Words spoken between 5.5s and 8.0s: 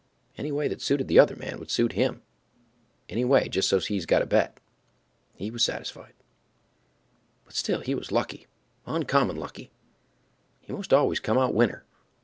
was satisfied. But still he